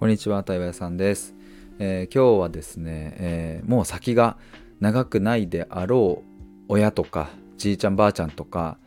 [0.00, 1.34] こんにちは、対話屋さんです、
[1.78, 4.38] えー、今日はですね、えー、もう先が
[4.80, 8.78] 長くないであろう親とかじいちゃんばあちゃんとか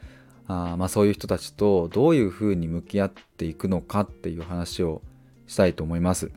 [0.47, 5.03] あまあそういう人たちとどういうふうに向き合っていくのかっていう話を
[5.45, 6.31] したいと思います。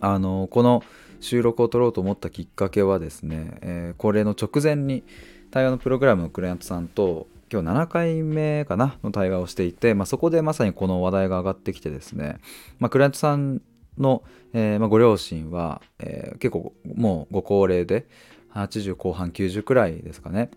[0.00, 0.82] あのこの
[1.20, 5.04] 収録を撮ろうと思ったきっかけはですね、えー、これの直前に
[5.52, 12.38] 対話のプログラムのクライアントさんと今日7回目かなの対話をしていて、まあ、そこでまさにこの話題が上がってきてですね、
[12.78, 13.62] まあ、クライアントさん
[13.96, 18.06] の、えーまあ、ご両親は、えー、結構もうご高齢で
[18.54, 20.50] 80後半90くらいですかね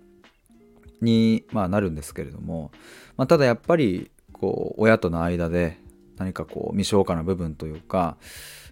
[1.01, 2.71] に、ま、なるんですけれども、
[3.17, 5.77] ま、ただやっぱりこう親との間で
[6.17, 8.17] 何かこう未消化な部分というか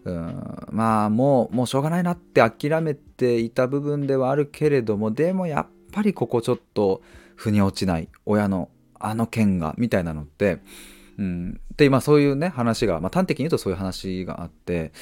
[0.05, 7.02] うんまあもうもうしょうがないなって諦めていた部分ではあるけれどもでもやっぱりここちょっと
[7.39, 10.59] 腑に落ちない親のあの件がみたいなのって
[11.17, 14.93] うん、でまあそういうね話が、まあ、端的に言うとそういう話があって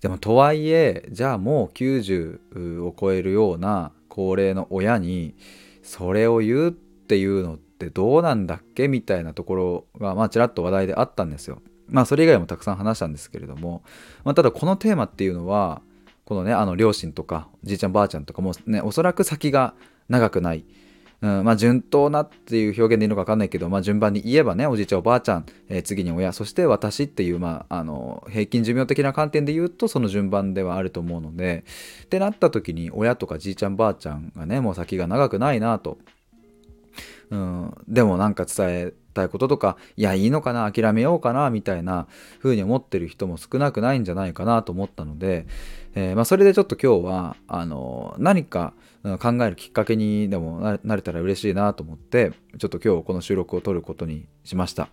[0.00, 5.34] でもとはいえじゃあもう90を超えるような高齢の親に
[5.82, 8.86] それを言うっていうのってどうなんだっけ？
[8.86, 11.60] みたいなところがまあちらっと話題であったんですよ。
[11.88, 13.82] まあそれ以外もたくさん話したんですけれども、
[14.24, 15.82] まあ、ただこのテーマっていうのは
[16.24, 19.74] このねあの両親とかじいちゃんばあちゃんとかもねおそらく先が
[20.08, 20.64] 長くない
[21.20, 31.64] うん、まあ順当なっていう表現でいいのか分かんないけど、まあ、順番に言えばねおじいちゃんおばあちゃん、えー、次に親そして私っていう、まあ、あの平均寿命的な観点で言うとその順番ではあると思うので
[32.04, 35.98] ってなった時に親とかじいちゃんばあちゃんがねもう先が長くないなと、
[37.30, 42.06] うん、でもなんか伝えたいこととかいやいいのかな諦めようかなみたいな
[42.42, 45.46] 風に思ってる人も少なくないんじゃないかなと思ったので、
[45.94, 48.74] えー、まあ、それでちょっと今日はあの何か
[49.20, 54.88] 考えるきっかけにでもなれたら嬉しいなと思ってちょっと今日この収録を撮ることにしました。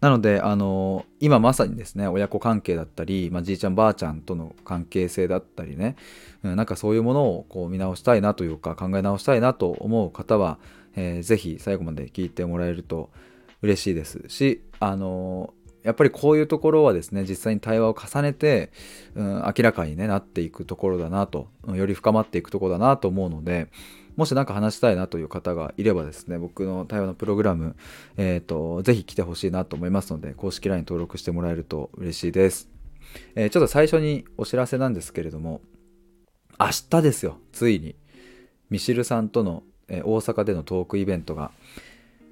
[0.00, 5.96] なので、あの今まさにですね、親子関係だったり、まあ、じいちゃんばあちゃんとの関係性だったりね、
[6.42, 10.58] うん、なんかそういうものをこう見直したいなというか考え直したいなと思う方は、
[10.96, 13.10] えー、ぜひ最後まで聞いてもらえると
[13.60, 18.70] 嬉しいですし、あのやっぱりこういうところはですね実際に対話を重ねて、
[19.14, 23.68] うん、明らかに、ね、なっていくところだなと、うん、より深まっていくところだなと思うので
[24.16, 27.76] もし何か話したいなという方がいればですね僕の対話のプログラム、
[28.16, 32.68] えーと、ぜひ来てほしいなと思いますので公式 LINE 登録してもらえると嬉しいです、
[33.34, 35.62] えー、ちょっと最初にお知らせなんですけれども
[36.58, 37.96] 明日ですよついに。
[38.68, 41.50] ミシルさんとの、えー、大阪でのトークイベントが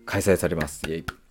[0.07, 0.89] 開催されます。
[0.89, 1.28] イエイ。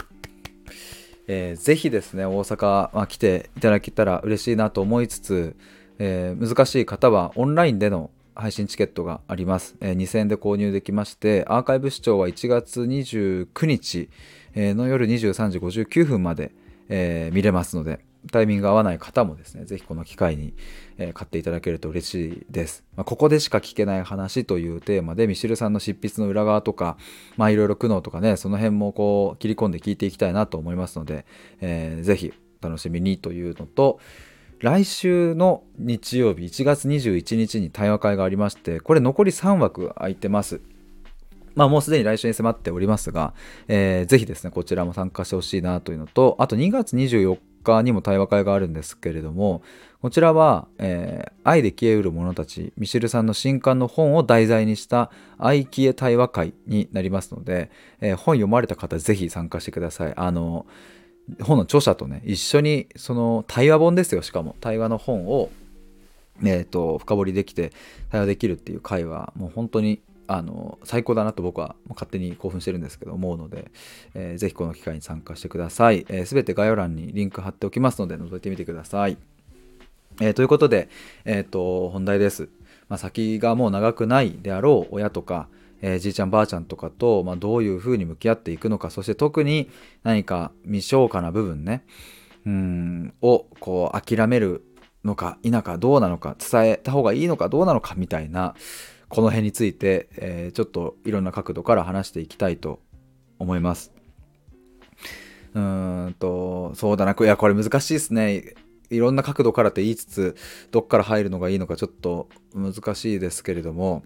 [1.27, 5.55] えー、ぜひですね大阪、まあ、来ていただけたら嬉しいなと思いつつ、
[5.99, 14.09] えー、難しい方はオンラインでの配信チケットがあります、えー、2000円で購入できましてアーカイブ視聴は1月29日
[14.55, 16.51] の夜23時59分まで、
[16.89, 20.53] 見れますのでタイミング合わない方もですね、ぜひこの機会に、
[20.97, 22.83] え、買っていただけると嬉しいです。
[22.95, 26.97] まあ、ここでしか聞けない話というテーマで、ミシルさんの執筆の裏側とか、
[27.37, 31.25] まあいろいろ苦悩とかね、その辺もこう切り込んで聞いていきたいなと思いますので、
[31.61, 33.99] えー、ぜひ楽しみにというのと、
[34.59, 40.61] 来週の日曜日1月21日に対話会がありまして、これ残り3枠空いてます。
[41.57, 43.33] まあもうすでに来週に迫っておりますが、
[43.67, 47.37] えー、ぜひですね、こちらも参加してほしいなというのと、あと2月24
[47.75, 49.61] 日にも対話会があるんですけれども、
[50.01, 60.13] こちらは、えー、愛で消えうる者たち、ミシェルさんの新刊の本を題材にした愛消え対話会になりますので、えー、本読まれた方ぜひ参加してください。
[60.15, 60.67] あの、
[61.41, 64.55] 本の著者とね、一緒にその対話本ですよ、しかも。
[64.61, 65.49] 対話の本を、
[66.43, 67.71] えっ、ー、と、深掘りできて
[68.11, 73.71] 対話できるっていう会は、もう本当にあの最高だなと僕は勝手に興奮してるんですけど思うので、
[74.13, 75.99] えー、ぜひこの機会に参加してください。
[76.01, 79.17] す、えー、べ、て概要欄にリンク貼っておきますので覗いてみてください。
[80.19, 80.89] えー、ということで、
[81.25, 82.49] えーと、本題です。
[82.89, 85.47] まあ、先がもう長くないであろう親とか、
[85.81, 89.69] えー、じいちゃんばあちゃんとかと、まあ、どういうふうに向き合っていくのかそして特に
[90.03, 91.83] 何か未消化な部分ね
[92.45, 94.63] うんをこう諦める
[95.03, 98.55] のか否かどうなのか伝えた方がいいのかどうなのかみたいな
[99.09, 102.79] この辺について、えー、ちょっといろんな角度から話していきたいと
[103.39, 103.93] 思います。
[105.53, 108.53] うーんと、そうだな、いや、これ難しいですね。
[108.89, 110.35] いろんな角度からって言いつつ、
[110.71, 114.03] どっから入るのがいいのかちょっと難しいですけれども、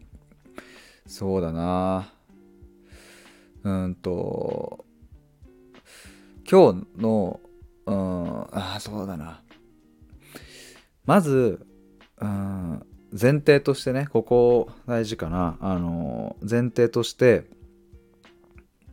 [1.05, 2.13] そうだな。
[3.63, 4.85] うんと、
[6.49, 7.39] 今日の、
[7.85, 9.41] うん、ああ、そうだな。
[11.05, 11.65] まず、
[12.19, 17.45] うん、前提としてねここ大事かなあの前提として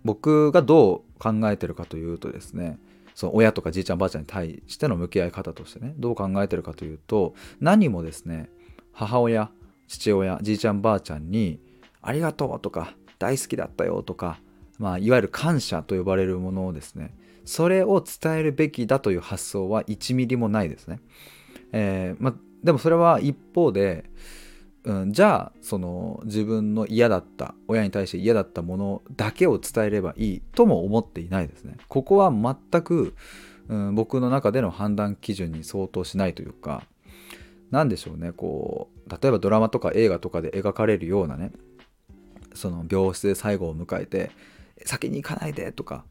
[0.05, 2.79] 僕がどう考えてるかというとですね
[3.15, 8.49] その親とかじいちゃんばあちゃんに対しての向き合い方としてねどう考えてるかというと何もですね
[8.93, 9.51] 母親
[9.87, 11.61] 父親じいちゃんばあちゃんに
[12.03, 14.41] 「ありがとう」とか「大好きだったよ」とか、
[14.79, 21.01] まあ、いわゆる感謝と呼ばれるものをですねそれを伝えるべきだという発想は1ミリもないですね。
[21.73, 24.05] えー、ま、でもそれは一方で
[24.85, 31.77] うん、じゃあその自分の嫌だった親に対して嫌だったものだけを伝えればいいとも思っていないですね。
[31.89, 33.15] ここは全く、
[33.69, 36.85] うん、僕の中での判断基準に相当しないというか
[37.71, 41.53] 何でしょうねこう例えばドラマとか映画とかで描かれるようなね
[42.55, 44.31] その病室で最後を迎えて
[44.87, 46.05] 「先に行かないで」とか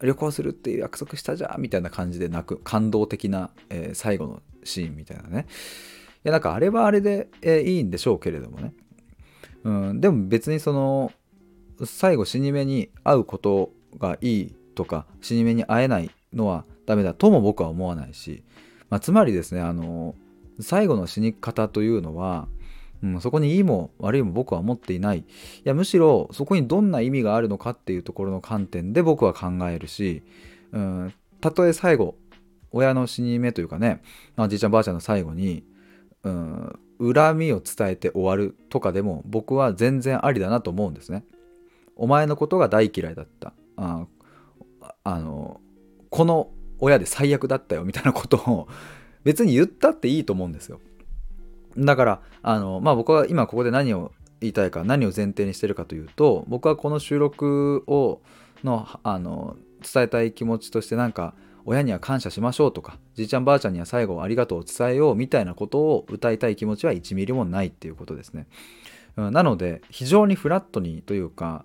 [0.00, 5.46] 旅行するっていう約束したじゃんみたいな感じで泣く感動的な、えー、最後のシーンみたいなね。
[6.24, 8.72] いやなんかあれはあれで、えー、いいんでしょうけれどもね、
[9.64, 11.12] うん、でも別にその
[11.84, 18.44] 最後死に目に会うことがいいとか死に目に会えないのはダメだとも僕は思わないし、
[18.88, 20.14] まあ、つまりですねあの
[20.60, 22.46] 最後の死に方というのは、
[23.02, 25.18] うん、そこにいいも悪いも僕は思っていない。
[25.18, 25.24] い
[25.64, 30.22] やむしろそこにどんな意味があるのかっていうところの観点で僕は考えるし、
[30.72, 32.16] うん、たとえ最後
[32.72, 34.02] 親の死に目というかね、
[34.36, 35.64] まあ、じいちゃんばあちゃんの最後に
[36.24, 36.78] うん、
[37.14, 41.24] 恨みを伝えて終わるとかでも僕は全然ありだなと思うんですね。
[41.96, 43.52] お前のことが大嫌いだった。
[43.76, 44.06] あ
[45.04, 45.60] あの
[46.10, 48.68] この親で最悪だったよみたいなことを
[49.24, 50.80] 別に言ったっていいと思うんですよ。
[51.76, 58.20] だからあの、まあ、僕は今ここで何を言いたいか何を前提にしてるかというと僕はこの収録を
[58.62, 68.46] のあの伝えたい気持ちとしてなんか親には感謝しましょうとかじいちゃんばあちゃんには最後ありがとうを伝えようみたいなことを歌いたい気持ちは1ミリもないっていうことですね。
[69.16, 71.64] うん、なので非常にフラットにというか、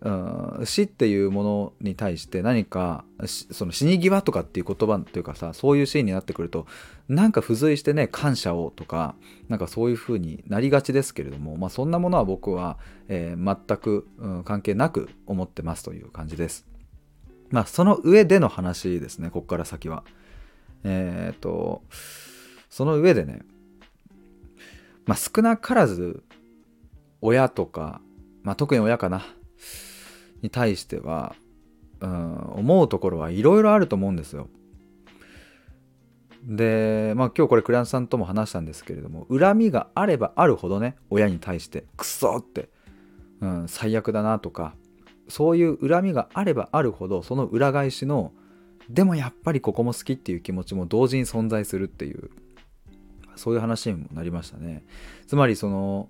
[0.00, 6.66] うん、死っていうものに対して何かその死に際とかっていう言葉というかさそういうシーンになってくると
[7.08, 9.16] なんか付随してね感謝をとか
[9.48, 12.78] なんかそういう風になりがちですけれども、まあ、そんなものは僕は、
[13.08, 16.66] えー、全く、うん、関係なく思ってますという感じです。
[17.50, 20.04] まあその上での話ですねここから先は。
[20.84, 21.82] えっ、と
[22.68, 23.40] その上でね
[25.06, 26.22] まあ少なからず
[27.20, 28.00] 親とか、
[28.42, 29.24] まあ、特に親かな
[30.42, 31.34] に対しては、
[32.00, 34.48] うん、思うところはいろいろあると思うんですよ。
[36.44, 42.68] で、まあ今日これクランさんとも話したんですけれども恨みがあればあるほどね親に対してクソって、
[43.40, 44.74] うん、最悪だなとか
[45.28, 48.32] そういう恨みがあればあるほどその裏返しの
[48.88, 52.30] でもやっぱりここも好きっていう気持ちも同時に存在するっていう
[53.34, 54.84] そういう話にもなりましたね。
[55.26, 56.08] つまりその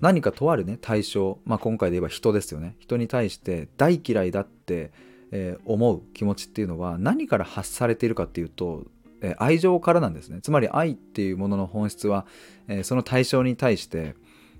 [0.00, 2.76] 何かとあるね対象、まあ、今回で言えば人ですよね。
[2.80, 4.90] 人に対して大嫌いだって、
[5.30, 8.84] えー、思う気持ちっていうのは何から発されているかっていうと、
[9.22, 10.40] えー、愛情からなんですね。
[10.42, 12.26] つまり愛っていうものの本質は、
[12.68, 14.14] えー、その対象に対して、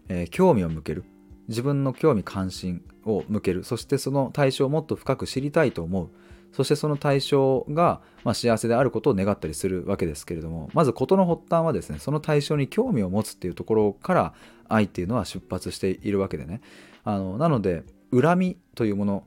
[0.08, 1.04] え興味を向ける。
[1.48, 3.64] 自分の興味関心を向ける。
[3.64, 6.10] そしてその対象をもっと深く知りたいと思う。
[6.52, 14.34] そしてその対象が、まあ、幸せであることを願ったりするわけですけれどもまず事の発端はですねその対象に興味を持つっていうところから
[14.68, 16.60] 愛っていうのは出発しているわけでね。
[17.04, 19.24] あのなので恨みというもの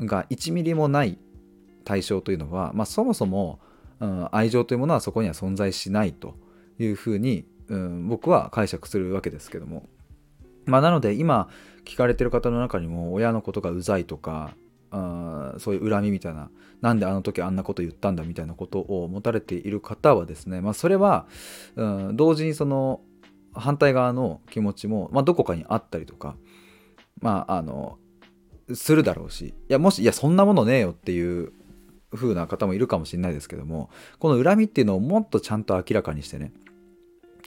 [0.00, 1.18] が1ミリもない
[1.84, 3.60] 対象というのは、まあ、そもそも、
[4.00, 6.34] うん、愛情というものはそこには存在しないと
[6.78, 9.86] いうふうに、うん、僕は解釈するわけですけども。
[10.66, 11.48] まあ、なので今
[11.84, 14.54] 聞かれてる方の中にも親のことがうざいとか
[14.90, 21.26] あそういう恨みみたいななんであの時あんなこと言ったんだみたいなことを持たれている方はですね、まあ、それは、
[21.76, 23.00] うん、同時にその
[23.54, 26.36] 反対側の気持ちも、まあ、どこかにあったりとか
[27.20, 27.98] まああの
[28.74, 31.52] するだろうしいやもしいやそんなものねえよっていう
[32.14, 36.52] 風な方もいるかもしれないですけどもこの恨みっていうのをもっとちゃんと明らかにしてね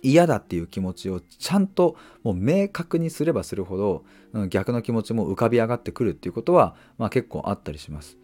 [0.02, 8.18] 嫌だっていう気持ちをちゃんともう明確にすればするほど、うん、逆の気持ちも浮かび上がってくるっていうことは、まあ、結構あったりします。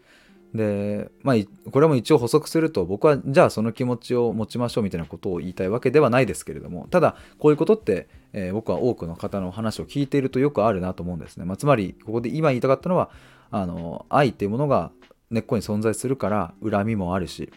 [0.53, 1.35] でまあ
[1.69, 11.45] これも一応補足すると僕はじゃあその気持ちを持ちましょうみたいなことを言いたいわけではないですけれどもただこういうことって、えー、僕は多くの方の話を聞いているとよくあるなと思うんですね。
[11.45, 13.09] まあ、つまりここで今言いたかったのは
[13.51, 14.91] あの愛っていうものが
[15.29, 17.51] 根っこに存在するから恨みもあるし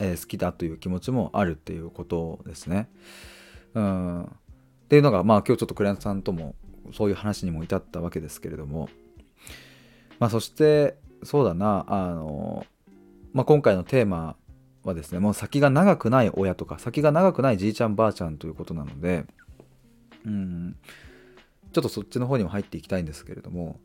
[0.00, 2.88] えー、好きだという気持ちもあるっていうことですね。
[3.74, 4.28] うん、っ
[4.88, 6.56] ていうのがまあ今日ちょっとクライアントさんとも
[6.92, 8.88] そういう話にも至ったわけですけれども、
[10.18, 12.66] まあ、そしてそうだなあの、
[13.32, 14.34] まあ、今回のテーマ
[14.82, 19.26] はですねもう先が長くない親とか先が長くないじいちゃんばあちゃんということなので
[20.26, 20.76] うん。
[21.72, 23.78] ちょっとそっちの方にも入っていきたいんですけれども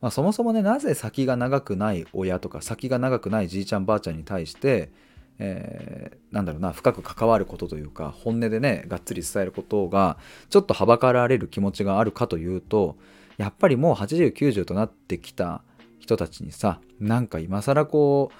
[0.00, 4.92] まあ、そもそもねなぜ先が長くない親とか先が長くないじいちゃんばあちゃんに対して
[5.38, 10.18] えー、なんだろうな深く関わることというか本音でねがっつり伝えることが
[10.50, 12.96] ちょっとはばかられる気持ちがあるかというと
[13.36, 15.62] やっぱりもう8090となってきた
[16.00, 18.32] 人たちにさなんか今更こ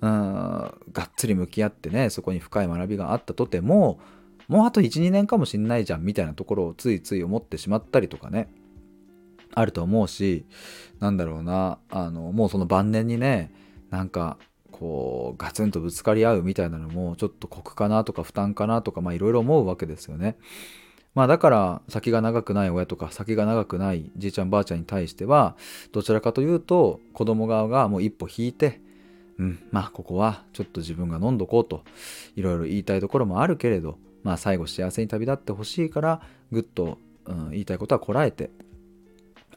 [0.00, 0.10] ううん
[0.92, 4.00] がっつり向き合ってねそこに深い学びがあったとても
[4.46, 8.48] もうあと12年かもしんないじゃんみたいなところをついつい思ってしまったりとかね
[9.54, 10.46] あると思うし
[11.00, 13.52] なんだろうなあのもうその晩年にね
[13.90, 14.38] なんか
[14.78, 20.36] こうガツンとぶつかり合うみたいなのもちょっと酷かなとか負担かなとかまあいろいろ思うわけですよね。
[21.14, 25.56] まあだから先が長くない親とか先が長くないじいちゃんばあちゃんに対しては
[25.90, 28.80] どちらかというと子供側がもう一歩引いて
[29.38, 31.82] うんまあここはちょっと自分が飲んどこうと
[32.36, 38.50] いろいろ言いたいところもあるけれどまあ最後幸せに旅立ってほしいからぐっと、うん、言いたいことはこらえて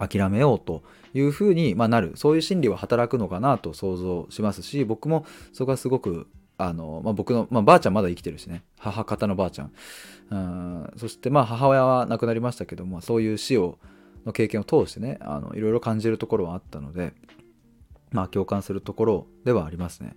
[0.08, 2.13] 諦めようというふうに、ま、なる。
[2.15, 6.27] そういう心理は働くのかなと想像しますし僕もそこはすごく
[6.58, 8.63] あの、まあ、僕の、まあ、ばあちゃんまだ生きてるしね。
[8.79, 9.72] 母方のばあちゃん。
[10.31, 10.93] うん。
[10.98, 13.77] そしてまあ母親は亡くなりましたけどもそういう死を
[14.25, 17.13] の経験を通してねあのいろいろ感じるところはあったので
[18.12, 20.15] まあ共感するところではありますね。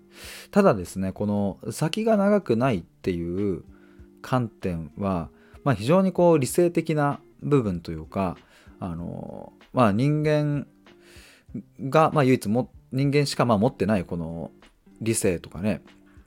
[0.51, 3.63] ただですねこの先が長くないっていう
[4.21, 5.29] 観点は、
[5.65, 8.37] まあ、非常にこう理性的な部分というか
[8.85, 10.67] あのまあ人間
[11.89, 14.51] が、まあ、唯一も人間しかまあ持ってないこの
[15.01, 15.83] 理性とかね、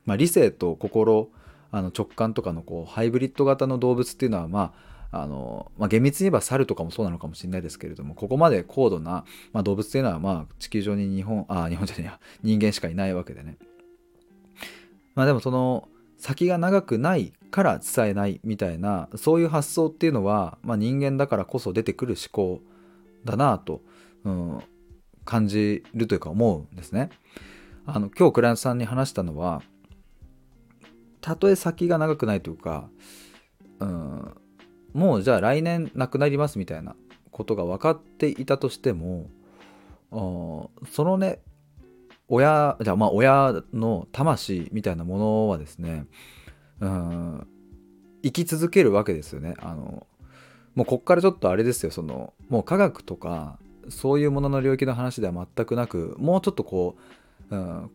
[0.06, 1.30] まあ、理性と心
[1.72, 9.24] あの直感とかのこうハイブリッド型の動物っていうのはまああのまあ、厳密に言えば猿とかもそうなのかもしれないですけれどもここまで高度な、
[9.54, 12.20] まあ、動物っていうのはまあ地球上に日本あ日本じゃねえや。
[12.44, 13.58] 人間しかいないわけでね。
[15.16, 15.88] まあでもその
[16.18, 22.62] 先が長くないから伝えないみたいなそういう発想っていうのは、まあ、人間だからこそ出てくる思考
[23.24, 23.82] だなと、
[24.24, 24.64] うん、
[25.26, 27.10] 感じるというか思うんですね。
[27.86, 29.62] あの今日クライアントさんに話したのは
[31.22, 32.90] たとえ先が長くないというか、
[33.80, 34.34] うん、
[34.94, 36.96] もうじゃあ来年亡くなりますみたいな
[37.32, 39.30] ことが分かっていたとしても
[40.12, 40.70] そ
[41.04, 41.40] のね
[42.28, 46.06] 親じゃまあ親の魂みたいなものはですね
[46.80, 47.48] うん
[48.24, 49.56] 生き続けるわけですよね。
[49.60, 50.06] あの
[50.76, 51.92] もうこっからちょっとあれですよ。
[51.92, 56.98] そのもう科学とかそういうものの領域の話では全くなくもうちょっとこ
[57.50, 57.92] う、うん、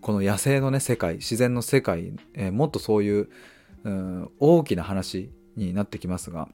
[0.00, 3.28] この野生のね世界自然の世界、えー、もっとそういう、
[3.84, 6.48] うん、大きな話になってきますが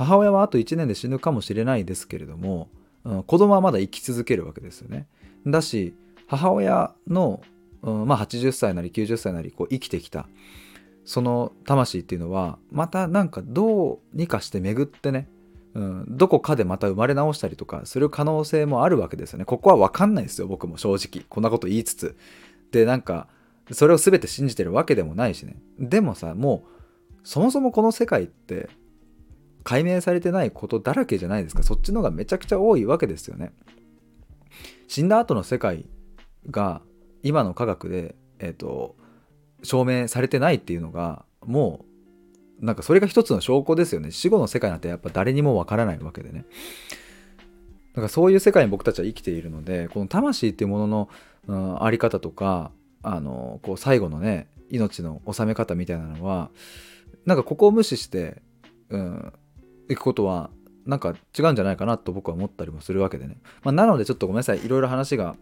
[0.00, 2.70] 母親はあと1年で死ぬかもしれないですけれども、
[3.04, 5.06] うん、子供はまだ生き続けるわけですよね。
[5.46, 5.94] だし
[6.26, 7.40] 母親の、
[7.82, 10.28] うん、まあ80歳なり90歳なりこう生きてきた
[11.04, 15.28] その魂っていうのはまたなんかどうにかして巡ってね
[15.74, 19.44] うん、どこかでまた生まれ直したりとかする可能性もあるわけですよね。
[19.44, 21.24] ここは分かんないですよ、僕も正直。
[21.28, 22.16] こんなこと言いつつ。
[22.72, 23.28] で、なんか、
[23.70, 25.56] それを全て信じてるわけでもないしね。
[25.78, 28.68] でもさ、もう、そもそもこの世界って、
[29.64, 31.62] 解明されてないことだらけじゃないですか。
[31.62, 33.52] そっちの方がめちゃくちゃ多いわけですよね。
[34.88, 35.86] 死んだ後の世界
[36.50, 36.82] が、
[37.22, 38.96] 今の科学で、え、ー、と、
[39.62, 41.90] 証明されてないっていうのが、もう
[42.60, 46.44] なんかそれが一つの証拠ですよね死後の世界なんてやっぱ誰にもわからないわけでね
[47.94, 51.08] だかそういう世界に僕たちは生きているのでこの魂っていうものの、
[51.48, 52.70] うん、あり方とか
[53.02, 56.50] あのこう最後のね命の収め方みたいなのは
[57.24, 58.42] なんかここを無視して、
[58.90, 59.32] うん、
[59.90, 60.50] いくことは
[60.86, 64.64] なんか違うんじゃないかなと僕は思ったりもするわけでね、まあ、なのでちょっとごめんなさい。
[64.64, 65.36] いろいろ話が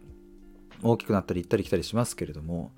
[0.83, 2.73] 大きくなったり行ったり来たりしますけれども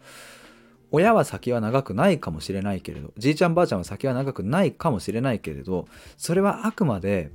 [0.91, 5.87] 親は先は長くないかもしれないけれどじいちゃんばあちゃんは先は長くないかもしれないけれど
[6.17, 7.31] それはあくまで、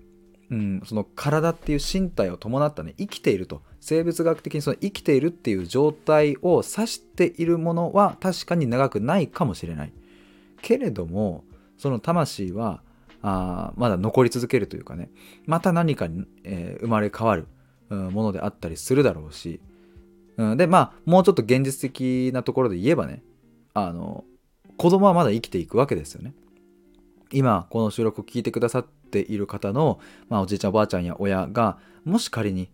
[0.52, 3.62] うん、その体っていう身体を伴ったね生きていると。
[3.80, 9.94] 生物学的にその生きているっていう状態を指しているものは確かに長くないかもしれない。
[10.64, 11.44] けれども
[11.78, 12.82] その魂は
[13.28, 15.10] あまだ残り続けるというかね。
[15.46, 17.48] また何かに、えー、生まれ変わる、
[17.90, 19.62] ものであったりするだろうし、
[20.38, 23.22] うん、でまあもうちょっと現実的なところで言えばね
[23.76, 24.24] あの
[24.78, 26.34] 子供はまだ生きていくわけですよね。
[27.32, 32.70] 今この収録を聞いてくださっている方の、まあ、おじいちゃんおばあちゃんや親がもし仮に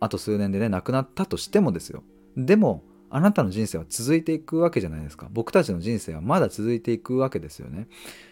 [0.00, 2.02] あと数年でね亡くなったとしてもですよ。
[2.36, 5.28] でもあなたの人生は続いていくわけじゃないですか。
[5.30, 7.86] 僕たちの人生はまだ続いていくわけですよね。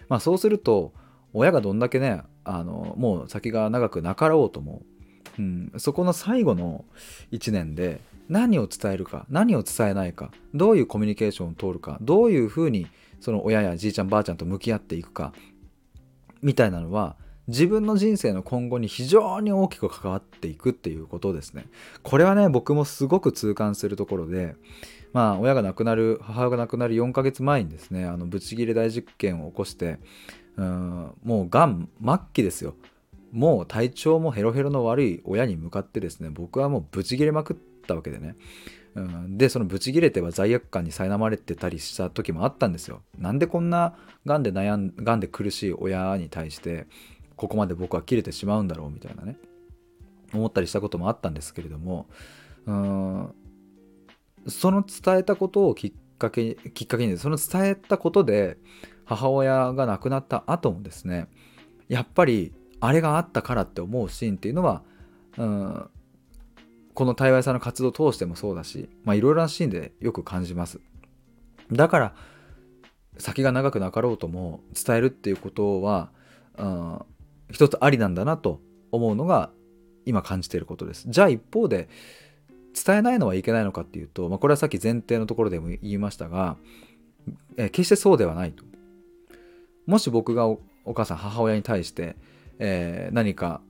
[0.08, 0.92] まあそうすると
[1.34, 4.82] 親がどんだけねあのもう先が長くなかろうとも、
[5.38, 6.84] うん、そこの最後の
[7.32, 12.86] 1年で何を伝えるか何を伝えないかどういうコミュニケーションを通るかどういうふうに
[13.20, 15.34] その親やじいちゃんばあちゃんと向き合っていくか
[16.40, 17.16] みたいなのは
[17.48, 21.66] 自分の人生の今後に非常に大きく関わっていくっていうことですね。
[22.02, 24.56] これはね僕もすごく痛感するところで
[25.12, 29.98] まあ親が亡くなる母親が亡くなる4ヶ月前にですねあのブチギレ大実験を起こして
[30.56, 32.74] うんもうがん末期ですよ。
[33.32, 37.56] もう体調もヘロヘロの悪い親に向かってですね僕はもうブチギレまくっ
[37.86, 38.36] たわけでね。
[38.94, 43.02] うん、でそのブチギレては罪悪感に苛まれてたりした時もあったんですよ。
[43.18, 46.86] なんでこんながんで悩んがんで苦しい親に対して
[47.36, 49.36] ここまで僕は切れてしまうんだろうみたいなね
[50.32, 52.06] 思ったりしたこともあったんですけれども
[52.66, 53.34] うん
[54.46, 58.58] その伝えたことをきっかけきっかけにその伝えたことで
[59.04, 61.28] 母親が亡くなった後もですね
[61.88, 64.82] やっぱりあれがあったからって思うシーンっていうのは
[65.36, 65.90] うん
[66.94, 70.80] この対話さんの活動を通してもそうだしいろいろなシーンでよく感じます
[71.72, 72.14] だから
[73.18, 76.10] 先が長くなかろうとも伝えるっていうことは、
[76.56, 77.00] うん、
[77.50, 78.60] 一つありなんだなと
[78.92, 79.50] 思うのが
[80.04, 81.06] 今感じていることです。
[81.08, 81.88] じゃあ一方で
[82.74, 86.56] 伝えないのはいけないのかっていうと、まあ、これはさっき前提のところでも言いましたが、
[87.56, 88.64] え決してそうではないと。
[89.86, 90.58] もし僕がお
[90.94, 92.16] 母さん母親に対して、
[92.58, 93.60] えー、何か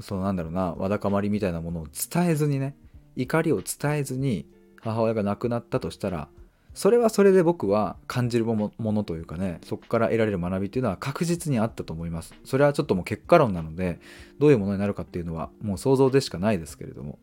[0.00, 2.74] そのなんだろうなわだかまりみたいなものを伝えずにね
[3.16, 4.46] 怒りを伝えずに
[4.80, 6.28] 母親が亡くなったとしたら
[6.74, 12.34] それはそれで僕は感じるものというかねそこから得られる学びっていうのは確実にあったと思います。
[12.44, 14.00] それはちょっともう結果論なので
[14.38, 17.18] どういうものになるかっていうのはもう想像でしかないですけれども。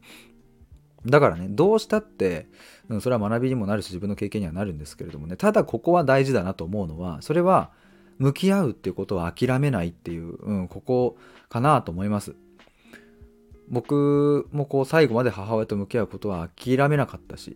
[1.05, 2.47] だからねどうしたって
[2.89, 7.71] うんそれは学びにもなるし自分の経験にはなるんですけれどもねただここは大事だなと思うのはそれは
[8.19, 11.17] 向き合うっていうことは諦めないっていう、うん、ここ
[11.49, 12.35] かなと思います。
[13.69, 17.55] 僕もこう最後まで母親と向き合うことは諦めなかったし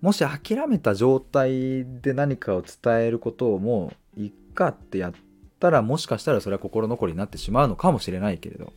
[0.00, 5.12] もし諦めた状態で何かを伝えることをもういっかってやっ
[5.60, 8.72] たらもしかしたらそれは心残りになってしまうのかもしれないけれど。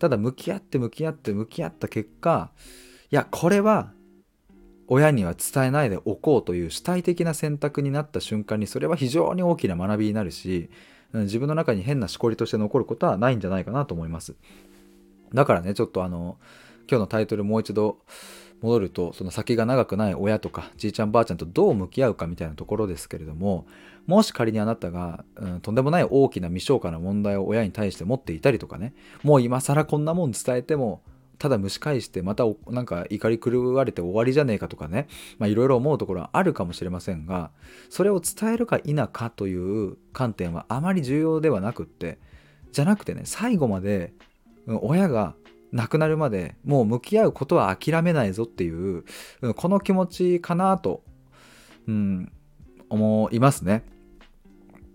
[0.00, 2.50] ただ向き合って向き合って向き合った結果
[3.10, 3.92] いやこれは
[4.92, 10.68] 親には伝えないでおこうという主体的な選択になった瞬間にそれは非常に大きな学びになるし
[11.14, 14.34] 自分の中に変なしこりとして残ることはないんじゃないかなと思います。
[15.32, 16.38] だからねちょっとあの
[16.88, 17.98] 今日のタイトルもう一度
[18.62, 23.66] 戻るとその先が長くない親とかじいちゃんばあちゃんとどう向き合うかみたいなところですけれども
[24.08, 31.00] もし仮にあなたが、うん、とんでもない大きな未消化な問題を親に対して持っていたりとかねもう今更こんなもん伝えても
[31.40, 35.08] ただ蒸し返してまたなんか怒り狂われて終わりじゃねえかとかね
[35.40, 37.50] いろいろ思うところはあるかもしれませんが
[37.88, 42.18] それを伝えるか否かという観点はあまり重要ではなくって
[42.72, 44.12] じゃなくてね最後まで
[44.66, 45.34] 親が
[45.72, 49.04] 亡くなるまでもう向き合うことは諦めないぞっていう
[49.56, 51.02] この気持ちかなと、
[51.88, 52.32] うん、
[52.90, 53.82] 思いますね。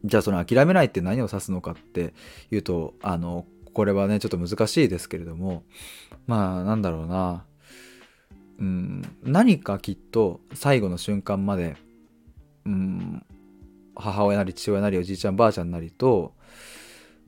[0.04, 2.14] じゃあその諦めないって何を指すのかって
[2.52, 5.64] いうとあのこれはねちょっと難しいですけれども
[6.28, 7.44] まあなんだろうな、
[8.58, 11.76] うん、何かきっと最後の瞬間まで、
[12.66, 13.26] うん、
[13.94, 16.34] 母親なり父親なりおじいちゃんばあちゃんなりと、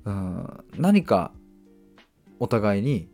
[0.06, 1.34] うん、何か
[2.40, 3.10] お互いに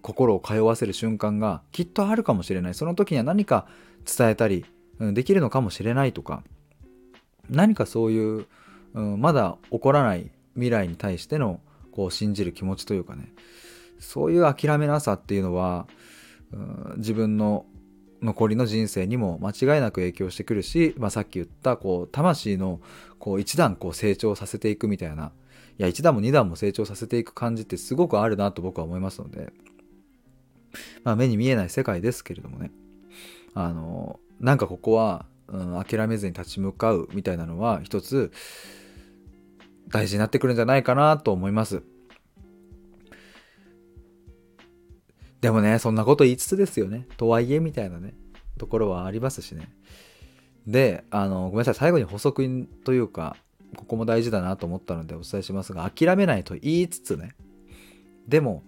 [0.00, 2.74] 心を通わせる瞬間がきっとあるかもしれない。
[2.74, 3.66] その時には何か
[4.06, 4.64] 伝えたり、
[4.98, 6.42] うん、できるのかもしれないとか
[7.50, 8.46] 何かそういう、
[8.94, 11.60] うん、まだ起こらない未来に対しての
[11.98, 13.32] こう信じる気持ちというかね
[13.98, 15.88] そういう諦めなさっていうのは、
[16.52, 17.66] う、自分の
[18.22, 22.80] 残りの人生にも間違いなく影響してくるし、まあ、さっき言ったこう魂の
[23.18, 25.32] こう一段こう成長させていくみたいな
[25.76, 29.52] いや一段も二段も成長させていく感じってすごくあるなと僕は思いますので
[31.02, 32.70] まあ、目に見えない世界ですけれどもね
[33.54, 38.30] あのなんかここは、うん、諦めずに立ち向かうみたいなのは一つ
[39.88, 41.82] 大事になってくるんじゃないかなと思います。
[45.40, 47.06] でもねそんなこと言いつつですよね。
[47.16, 48.14] とはいえみたいなね。
[48.58, 49.68] ところはありますしね。
[50.66, 51.74] であのごめんなさい。
[51.74, 53.36] 最後に補足というか
[53.76, 57.34] ここも大事だなと思ったのでお伝えしますが諦めないと言いつつね。
[58.26, 58.64] でも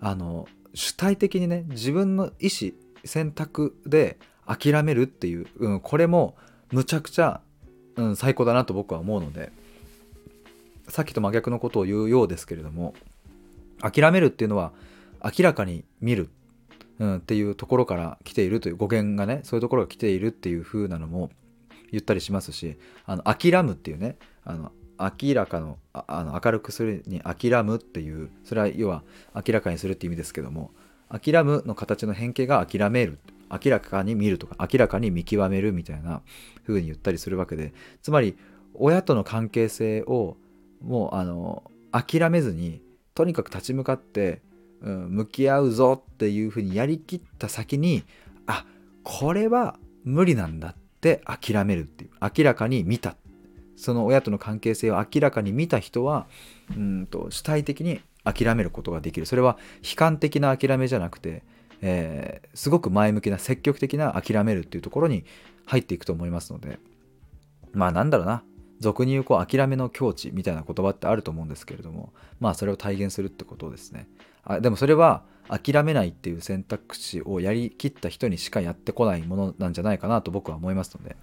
[0.00, 2.72] あの主体的にね自分の意思
[3.04, 6.36] 選択で諦めるっていう、うん、これも
[6.72, 7.42] むちゃくちゃ、
[7.96, 9.52] うん、最高だなと僕は思うので。
[10.88, 12.94] さっきと真逆のことを言うようですけれども
[13.80, 14.72] 諦めるっていうのは
[15.22, 16.30] 明らかに見る、
[16.98, 21.30] うん、っていうところから来ているという語源がねそういうところが来ているっていう風なのも
[21.90, 29.02] 言ったりしますしあの諦むっていうねあの明らかのあの明るくするに諦むっていうそれは要は
[29.34, 30.70] 明らかにするって意味ですけども
[31.08, 33.18] 諦むの形の変形が諦める
[33.50, 36.22] 明らかに見るとか明らかに見極めるみたいな
[36.66, 38.36] 風に言ったりするわけでつまり
[38.74, 40.36] 親との関係性を
[40.84, 42.82] もうあの諦めずに
[43.14, 44.42] とにかく立ち向かって、
[44.82, 48.04] うん、向き合うぞっていうふうにやりきった先に
[48.46, 48.64] あ
[49.02, 53.16] これは無理なんだって諦めるっていう明らかに見た。
[53.76, 56.26] その親との関係性を明らかに見た人は
[56.76, 59.26] うんと主体的に諦めることができる。
[59.26, 61.42] それは悲観的な諦めじゃなくて、
[61.82, 65.24] えー、すごく前向きな積極的な諦めるっていうところに
[65.66, 66.78] 入っていくと思いますので。
[67.72, 68.44] まあなんだろうな。
[68.84, 74.06] 俗に言うこう諦めの境地みたいな言葉ってあると思うんですけれどもまあそれを体現するってことですね。
[74.44, 81.16] あでもそれは諦めないっていう選択肢をやりきった人にしかやってこないものなんじゃないかなと僕は思いますので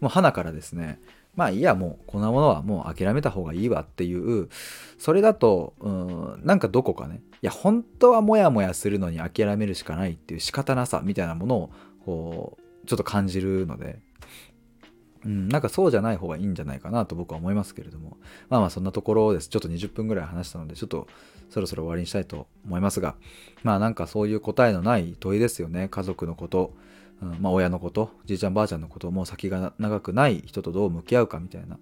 [0.00, 1.00] もう花からですね
[1.36, 4.48] まあいいやもうこんなものはもう諦めた方がいいわっていう
[4.98, 11.70] それだとうんなんかどこかねいや本当はモヤモヤするのに諦めるしかないっていう仕方なさみたいなものを
[12.04, 13.98] こうちょっと感じるので
[15.26, 18.16] うん、なんかそうじゃない方がいいんじゃないかなと僕は思いますけれども。
[18.48, 19.48] まあまあそんなところです。
[19.48, 21.08] ちょっと20分ぐらい話したのでちょっと
[21.50, 23.16] そろそろ終わりにしたいと思いますが。
[23.64, 25.88] まあなんかそういう答えのない問いですよね。
[25.88, 26.74] 家族のこと、
[27.20, 28.12] うん、まあ親のこと。
[28.24, 29.10] じいちゃんばあちゃんのこと。
[29.10, 31.78] もう先が長くない人とどう向き合うかみたいな。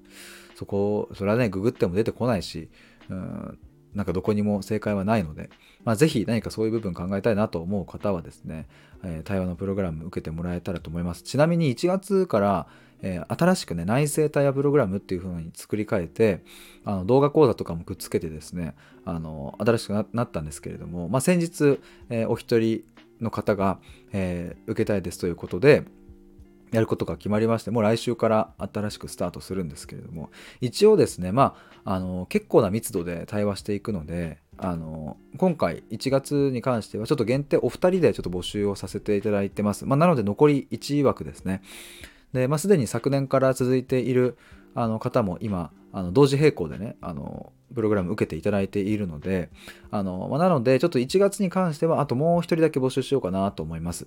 [0.54, 2.70] そこそれはねググっても出てこないし、
[3.10, 3.58] うん、
[3.94, 5.50] なんかどこにも正解はないので、
[5.84, 8.66] まあ、ぜひ何かそういう部分考えたいなと思う方はですね、
[9.04, 11.22] えー、対話のプログラム受けてもらえたらと思います。
[11.22, 12.66] ちなみに1月から、
[13.02, 16.42] えー、新しくね、内製対話プログラムっていう風に作り変えて、
[16.84, 21.78] あの動画講座とかもくっつけてですね、あの新しくなったんですけれども、まあ、先日、
[22.10, 22.82] えー、お一人
[23.20, 23.78] の方が、
[24.12, 25.84] え受けたいですということで、
[26.74, 41.62] やることが決まりましてもう来週から新しくスタートするんですけれども一応ですねまああの結構な密度で対話していくのであの今回1月に関してはちょっと限定お二人でちょっと募集をさせていただいてます、まあ、なので残り1枠ですね。
[42.32, 44.36] で、まあ、すでに昨年から続いている
[44.74, 49.50] あの方も今あの同時並行でねあのプログラム受けていただいているので
[49.90, 54.06] あの、まあ、なのでちょっと1月に関してはあともう1人だけ募集しようかなと思います。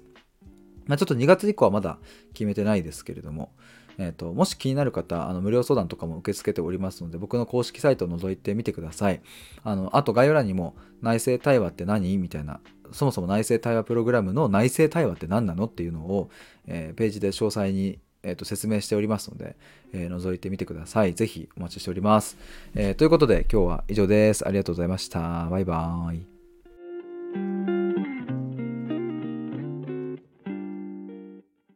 [0.87, 1.99] まあ、ちょっと2月以降はまだ
[2.33, 3.51] 決めてないですけれども、
[3.97, 9.21] えーと、もし気になる方あの無料相談とかも受け付けておりますので僕の公式サイトを覗いてみてください。
[9.63, 12.17] あのあと概要欄にも内政対話って何？
[12.17, 12.59] みたいな
[12.91, 15.65] そもそも内政対話プログラムの内政対話って何なの？
[15.65, 16.29] っていうのを、
[16.67, 19.55] えー、ページで詳細に、えーと、説明しておりますので、
[19.93, 21.13] えー、覗いてみてください。
[21.13, 22.37] ぜひお待ちしております、
[22.75, 24.47] えー、ということで今日は以上です。
[24.47, 25.47] ありがとうございました。
[25.49, 26.36] バイバーイ。